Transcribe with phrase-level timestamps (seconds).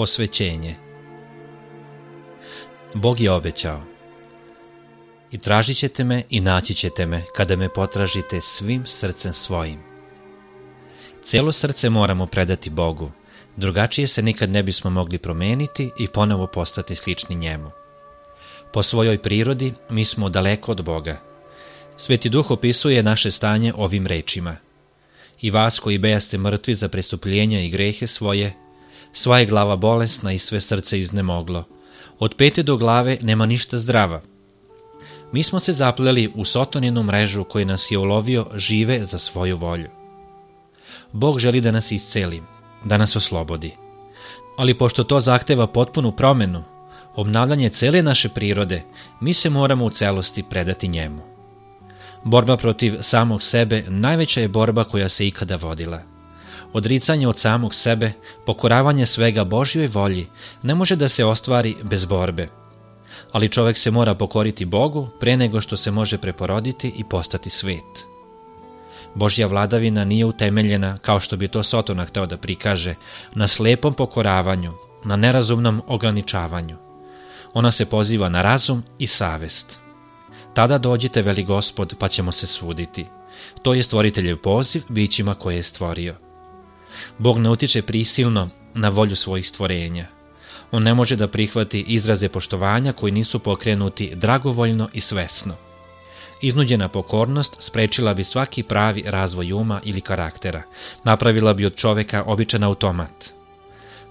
[0.00, 0.74] Posvećenje
[2.94, 3.82] Bog je obećao
[5.30, 9.80] I tražit ćete me i naći ćete me kada me potražite svim srcem svojim.
[11.22, 13.10] Celo srce moramo predati Bogu,
[13.56, 17.70] drugačije se nikad ne bismo mogli promeniti i ponovo postati slični njemu.
[18.72, 21.20] Po svojoj prirodi mi smo daleko od Boga.
[21.96, 24.56] Sveti duh opisuje naše stanje ovim rečima.
[25.40, 28.69] I vas koji bejaste mrtvi za prestupljenja i grehe svoje,
[29.12, 31.64] sva je glava bolesna i sve srce iznemoglo.
[32.18, 34.20] Od pete do glave nema ništa zdrava.
[35.32, 39.88] Mi smo se zapleli u sotoninu mrežu koji nas je ulovio žive za svoju volju.
[41.12, 42.42] Bog želi da nas isceli,
[42.84, 43.76] da nas oslobodi.
[44.56, 46.64] Ali pošto to zahteva potpunu promenu,
[47.16, 48.82] obnavljanje cele naše prirode,
[49.20, 51.22] mi se moramo u celosti predati njemu.
[52.24, 56.09] Borba protiv samog sebe najveća je borba koja se ikada vodila.
[56.72, 58.12] Odricanje od samog sebe,
[58.46, 60.26] pokoravanje svega Božjoj volji,
[60.62, 62.48] ne može da se ostvari bez borbe.
[63.32, 68.06] Ali čovek se mora pokoriti Bogu pre nego što se može preporoditi i postati svet.
[69.14, 72.94] Božja vladavina nije utemeljena, kao što bi to Sotona hteo da prikaže,
[73.34, 74.72] na slepom pokoravanju,
[75.04, 76.76] na nerazumnom ograničavanju.
[77.54, 79.78] Ona se poziva na razum i savest.
[80.54, 83.06] Tada dođite, veli gospod, pa ćemo se suditi.
[83.62, 86.29] To je stvoriteljev poziv bićima koje je stvorio.
[87.18, 90.06] Bog ne utiče prisilno na volju svojih stvorenja.
[90.70, 95.54] On ne može da prihvati izraze poštovanja koji nisu pokrenuti dragovoljno i svesno.
[96.40, 100.62] Iznuđena pokornost sprečila bi svaki pravi razvoj uma ili karaktera,
[101.04, 103.30] napravila bi od čoveka običan automat.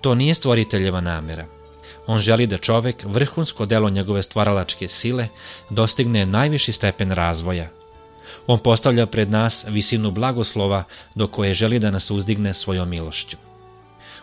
[0.00, 1.46] To nije stvoriteljeva namera.
[2.06, 5.28] On želi da čovek, vrhunsko delo njegove stvaralačke sile,
[5.70, 7.68] dostigne najviši stepen razvoja.
[8.46, 13.36] On postavlja pred nas visinu blagoslova do koje želi da nas uzdigne svojom milošću.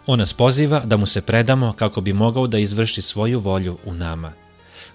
[0.05, 3.93] On nas poziva da mu se predamo kako bi mogao da izvrši svoju volju u
[3.93, 4.33] nama.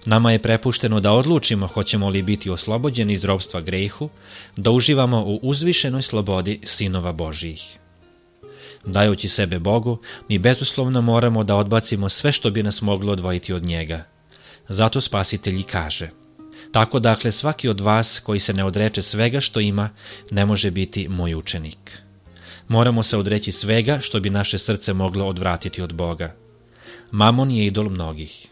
[0.05, 4.09] Nama je prepušteno da odlučimo hoćemo li biti oslobođeni iz robstva grehu,
[4.55, 7.79] da uživamo u uzvišenoj slobodi sinova Božijih.
[8.85, 9.97] Dajući sebe Bogu,
[10.29, 14.03] mi bezuslovno moramo da odbacimo sve što bi nas moglo odvojiti od njega.
[14.67, 16.09] Zato spasitelj i kaže
[16.77, 19.89] Tako dakle svaki od vas koji se ne odreče svega što ima,
[20.31, 22.01] ne može biti moj učenik.
[22.67, 26.35] Moramo se odreći svega što bi naše srce moglo odvratiti od Boga.
[27.11, 28.47] Mamon je idol mnogih.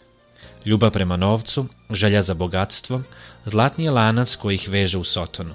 [0.66, 3.04] Ljubav prema novcu, želja za bogatstvom,
[3.46, 5.54] zlatni je lanac koji ih veže u sotonu.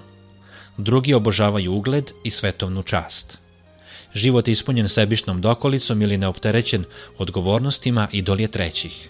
[0.76, 3.38] Drugi obožavaju ugled i svetovnu čast–
[4.14, 6.84] život je ispunjen sebišnom dokolicom ili neopterećen
[7.19, 9.09] odgovornostima i dolje trećih.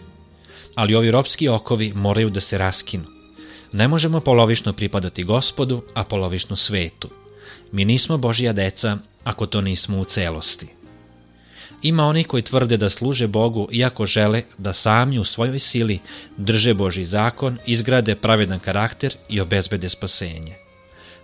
[0.74, 3.19] Ali ovi ropski okovi moraju da se raskinu.
[3.72, 7.08] Ne možemo polovično pripadati gospodu, a polovično svetu.
[7.72, 10.66] Mi nismo Božija deca ako to nismo u celosti.
[11.82, 15.98] Ima oni koji tvrde da služe Bogu iako žele da sami u svojoj sili
[16.36, 20.54] drže Boži zakon, izgrade pravedan karakter i obezbede spasenje.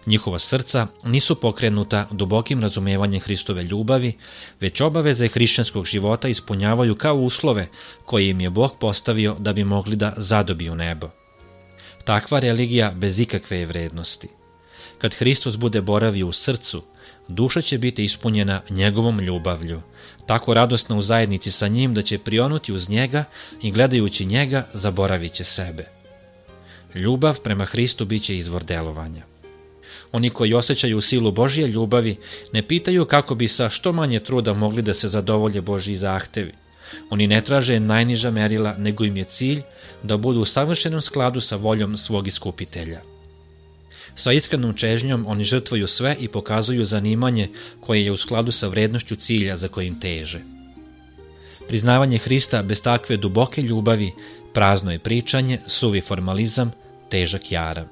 [0.07, 4.13] Njihova srca nisu pokrenuta dubokim razumevanjem Hristove ljubavi,
[4.61, 7.69] već obaveze hrišćanskog života ispunjavaju kao uslove
[8.05, 11.26] koje im je Bog postavio da bi mogli da zadobiju nebo.
[12.07, 14.29] Takva religija bez ikakve je vrednosti.
[14.99, 16.83] Kad Hristos bude boravio u srcu,
[17.29, 19.83] duša će biti ispunjena njegovom ljubavlju,
[20.27, 23.25] tako radosna u zajednici sa njim da će prionuti uz njega
[23.63, 25.87] i gledajući njega zaboravit će sebe.
[26.95, 29.23] Ljubav prema Hristu biće izvor delovanja.
[30.13, 32.17] Oni koji osjećaju silu Božije ljubavi
[32.53, 36.53] ne pitaju kako bi sa što manje truda mogli da se zadovolje Božiji zahtevi.
[37.11, 39.61] Oni ne traže najniža merila, nego im je cilj
[40.03, 43.01] da budu u savršenom skladu sa voljom svog iskupitelja.
[44.15, 47.49] Sa iskrenom čežnjom oni žrtvuju sve i pokazuju zanimanje
[47.81, 50.41] koje je u skladu sa vrednošću cilja za kojim teže.
[51.69, 54.13] Priznavanje Hrista bez takve duboke ljubavi
[54.55, 56.73] prazno je pričanje, suvi formalizam,
[57.11, 57.89] težak jaram.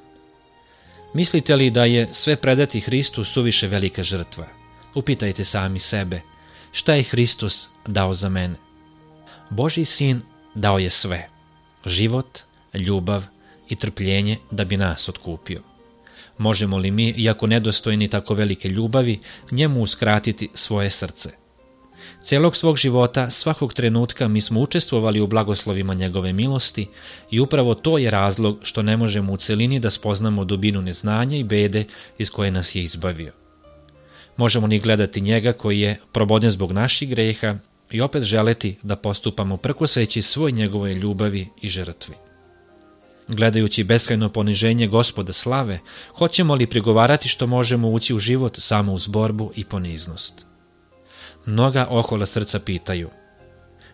[1.15, 4.47] Mislite li da je sve predati Hristu suviše velika žrtva?
[4.95, 6.21] Upitajte sami sebe,
[6.73, 8.64] šta je Hristos dao za mene?
[9.55, 10.23] Boži sin
[10.55, 11.29] dao je sve,
[11.87, 12.39] život,
[12.75, 13.25] ljubav
[13.69, 15.61] i trpljenje da bi nas otkupio.
[16.39, 19.21] Možemo li mi, iako nedostojni tako velike ljubavi,
[19.51, 21.31] njemu uskratiti svoje srce–
[22.23, 26.89] Celog svog života, svakog trenutka mi smo učestvovali u blagoslovima njegove milosti
[27.31, 31.45] i upravo to je razlog što ne možemo u celini da spoznamo dubinu neznanja i
[31.45, 31.85] bede
[32.19, 33.33] iz koje nas je izbavio.
[34.37, 37.59] Možemo ni gledati njega koji je proboden zbog naših greha
[37.91, 42.15] i opet želeti da postupamo prkoseći svoj njegove ljubavi i žrtvi.
[43.29, 45.81] Gledajući beskrajno poniženje gospoda slave,
[46.19, 50.47] hoćemo li prigovarati što možemo ući u život samo uz borbu i poniznost?
[51.47, 53.11] Mnoga ohola srca pitaju,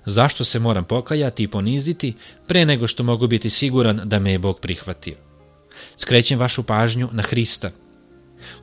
[0.07, 2.15] Zašto se moram pokajati i poniziti
[2.47, 5.17] pre nego što mogu biti siguran da me je Bog prihvatio?
[5.97, 7.71] Skrećem vašu pažnju na Hrista.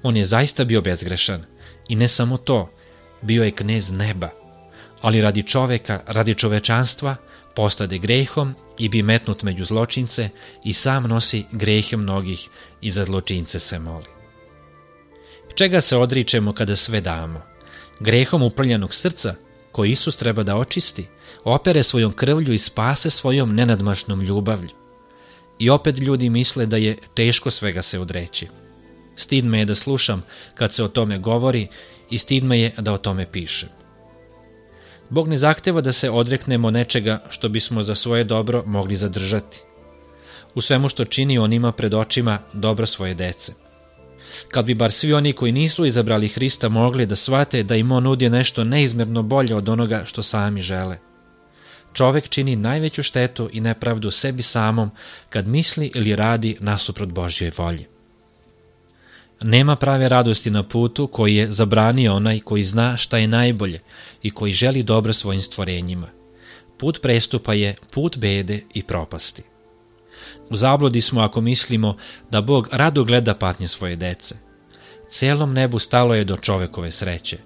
[0.03, 1.45] On je zaista bio bezgrešan
[1.89, 2.71] i ne samo to,
[3.21, 4.29] bio je knez neba,
[5.01, 7.15] ali radi čoveka, radi čovečanstva,
[7.55, 10.29] postade grehom i bi metnut među zločince
[10.63, 12.47] i sam nosi grehe mnogih
[12.81, 14.05] i za zločince se moli.
[15.55, 17.41] Čega se odričemo kada sve damo?
[17.99, 19.35] Grehom uprljanog srca,
[19.71, 21.07] koji Isus treba da očisti,
[21.43, 24.69] opere svojom krvlju i spase svojom nenadmašnom ljubavlju.
[25.59, 28.47] I opet ljudi misle da je teško svega se odreći.
[29.15, 30.23] Stid me je da slušam
[30.55, 31.67] kad se o tome govori
[32.09, 33.76] i stid me je da o tome pišem.
[35.09, 39.61] Bog ne zahteva da se odreknemo nečega što bismo za svoje dobro mogli zadržati.
[40.55, 43.53] U svemu što čini on ima pred očima dobro svoje dece.
[44.51, 48.03] Kad bi bar svi oni koji nisu izabrali Hrista mogli da shvate da im on
[48.03, 50.97] nudi nešto neizmjerno bolje od onoga što sami žele.
[51.93, 54.91] Čovek čini najveću štetu i nepravdu sebi samom
[55.29, 57.96] kad misli ili radi nasuprot Božjoj volji.
[59.41, 63.79] Nema prave radosti na putu koji je zabranio onaj koji zna šta je najbolje
[64.23, 66.07] i koji želi dobro svojim stvorenjima.
[66.77, 69.43] Put prestupa je put bede i propasti.
[70.49, 71.97] U zabludi smo ako mislimo
[72.31, 74.35] da Bog rado gleda patnje svoje dece.
[75.09, 77.37] Celom nebu stalo je do čovekove sreće.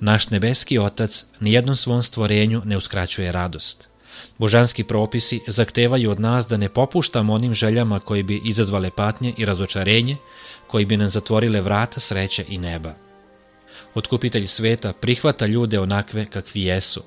[0.00, 3.88] Naš nebeski otac nijednom svom stvorenju ne uskraćuje radost.
[4.38, 9.44] Božanski propisi zahtevaju od nas da ne popuštamo onim željama koji bi izazvale patnje i
[9.44, 10.16] razočarenje,
[10.66, 12.94] koji bi nam zatvorile vrata sreće i neba.
[13.94, 17.02] Otkupitelj sveta prihvata ljude onakve kakvi jesu,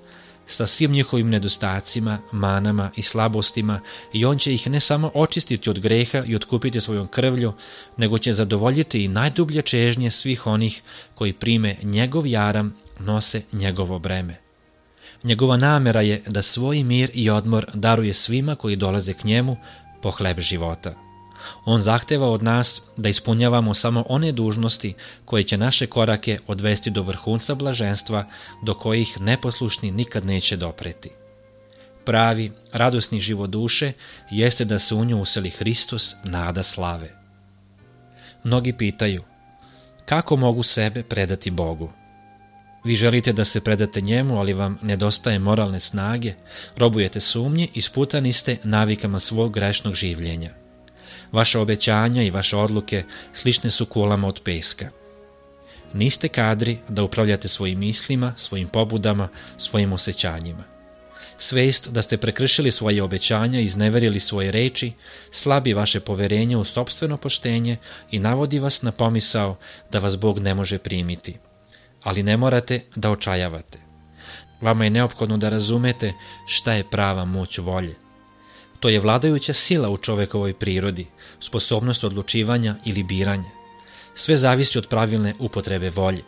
[0.48, 3.80] sa svim njihovim nedostacima, manama i slabostima
[4.14, 7.54] i on će ih ne samo očistiti od greha i otkupiti svojom krvlju,
[7.98, 10.82] nego će zadovoljiti i najdublje čežnje svih onih
[11.16, 14.51] koji prime njegov jaram, nose njegovo breme.
[15.24, 19.58] Njegova namera je da svoj mir i odmor daruje svima koji dolaze k njemu
[20.02, 20.94] po hleb života.
[21.66, 24.94] On zahteva od nas da ispunjavamo samo one dužnosti
[25.26, 28.26] koje će naše korake odvesti do vrhunca blaženstva
[28.64, 31.10] do kojih neposlušni nikad neće dopreti.
[32.06, 33.94] Pravi, radosni život duše
[34.32, 37.10] jeste da se u nju useli Hristos, nada slave.
[38.44, 39.24] Mnogi pitaju,
[40.06, 41.92] kako mogu sebe predati Bogu?
[42.84, 46.34] Vi želite da se predate njemu, ali vam nedostaje moralne snage,
[46.78, 50.50] robujete sumnje i sputani ste navikama svog grešnog življenja.
[51.32, 54.90] Vaše obećanja i vaše odluke slične su kulama od peska.
[55.94, 60.64] Niste kadri da upravljate svojim mislima, svojim pobudama, svojim osjećanjima.
[61.38, 64.92] Svest da ste prekršili svoje obećanja i izneverili svoje reči,
[65.32, 67.78] slabi vaše poverenje u sobstveno poštenje
[68.12, 69.58] i navodi vas na pomisao
[69.92, 71.38] da vas Bog ne može primiti.
[72.04, 73.80] Ali ne morate da očajavate.
[74.62, 76.14] Vama je neophodno da razumete
[76.46, 77.96] šta je prava moć volje.
[78.80, 81.08] To je vladajuća sila u čovekovoj prirodi,
[81.40, 83.50] sposobnost odlučivanja ili biranja.
[84.16, 86.24] Sve zavisi od pravilne upotrebe volje.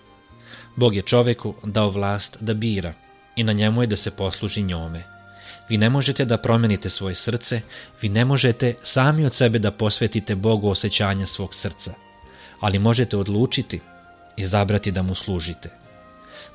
[0.76, 2.94] Bog je čoveku dao vlast da bira
[3.36, 5.04] i na njemu je da se posluži njome.
[5.70, 7.62] Vi ne možete da promenite svoje srce,
[8.02, 11.94] vi ne možete sami od sebe da posvetite Bogu osjećanja svog srca,
[12.60, 13.80] ali možete odlučiti
[14.38, 15.70] i zabrati da mu služite.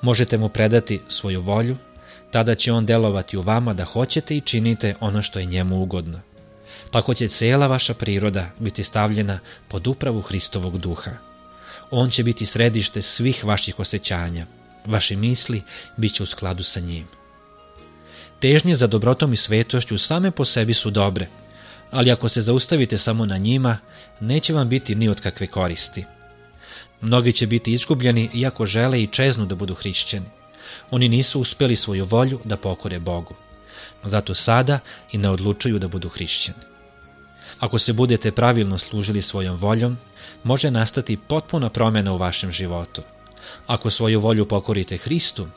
[0.02, 1.76] Možete mu predati svoju volju
[2.30, 6.20] tada će on delovati u vama da hoćete i činite ono što je njemu ugodno.
[6.90, 11.10] Tako će cela vaša priroda biti stavljena pod upravu Hristovog duha.
[11.90, 14.46] On će biti središte svih vaših osjećanja.
[14.86, 15.62] Vaše misli
[15.96, 17.06] bit će u skladu sa njim.
[18.40, 21.26] Težnje za dobrotom i svetošću same po sebi su dobre,
[21.90, 23.78] ali ako se zaustavite samo na njima,
[24.20, 26.04] neće vam biti ni od kakve koristi.
[27.00, 30.26] Mnogi će biti izgubljeni iako žele i čeznu da budu hrišćeni.
[30.90, 33.34] Oni nisu uspeli svoju volju da pokore Bogu.
[34.04, 34.78] Zato sada
[35.12, 36.58] i ne odlučuju da budu hrišćani.
[37.60, 39.98] Ako se budete pravilno služili svojom voljom,
[40.44, 43.02] može nastati potpuna promjena u vašem životu.
[43.66, 45.48] Ako svoju volju pokorite Hristu,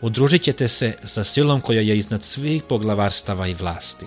[0.00, 4.06] udružit ćete se sa silom koja je iznad svih poglavarstava i vlasti.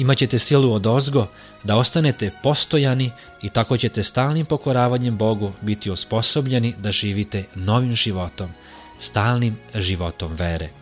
[0.00, 1.26] Imaćete silu od ozgo
[1.64, 3.10] da ostanete postojani
[3.42, 8.50] i tako ćete stalnim pokoravanjem Bogu biti osposobljeni da živite novim životom,
[8.98, 10.79] stalnim životom vere.